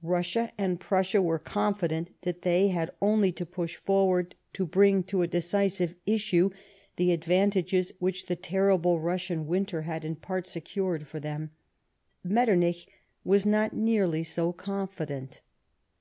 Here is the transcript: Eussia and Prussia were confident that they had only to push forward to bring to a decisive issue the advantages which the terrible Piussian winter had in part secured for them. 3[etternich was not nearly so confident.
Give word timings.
Eussia 0.00 0.52
and 0.56 0.78
Prussia 0.78 1.20
were 1.20 1.36
confident 1.40 2.10
that 2.22 2.42
they 2.42 2.68
had 2.68 2.92
only 3.02 3.32
to 3.32 3.44
push 3.44 3.74
forward 3.74 4.36
to 4.52 4.64
bring 4.64 5.02
to 5.02 5.22
a 5.22 5.26
decisive 5.26 5.96
issue 6.06 6.50
the 6.94 7.10
advantages 7.10 7.90
which 7.98 8.26
the 8.26 8.36
terrible 8.36 8.96
Piussian 9.00 9.46
winter 9.46 9.82
had 9.82 10.04
in 10.04 10.14
part 10.14 10.46
secured 10.46 11.08
for 11.08 11.18
them. 11.18 11.50
3[etternich 12.24 12.86
was 13.24 13.44
not 13.44 13.74
nearly 13.74 14.22
so 14.22 14.52
confident. 14.52 15.40